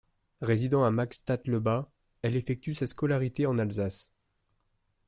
Résidant 0.41 0.83
à 0.83 0.89
Magstatt-le-Bas, 0.89 1.87
elle 2.23 2.35
effectue 2.35 2.73
sa 2.73 2.87
scolarité 2.87 3.45
en 3.45 3.59
Alsace. 3.59 4.11